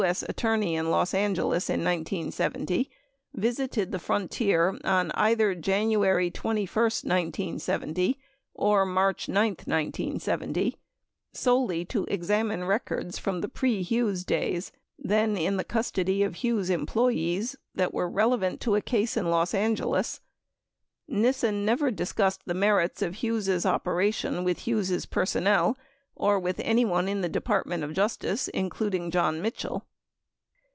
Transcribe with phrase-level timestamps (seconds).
[0.01, 0.23] S.
[0.23, 2.89] at torney in Los Angeles in 1970,
[3.35, 8.17] visited the Frontier on either January 21, 1970,
[8.55, 10.75] or March 9, 1970,
[11.33, 16.71] solely to examine records from the pre Hughes days, then in the custody of Hughes'
[16.71, 20.19] employees that were relevant to a case in Los Angeles.
[21.07, 25.77] Nissen never discussed the merits of Hughes' op eration with Hughes' personnel
[26.15, 29.85] or with any one in the Department of Justice, including John Mitchell.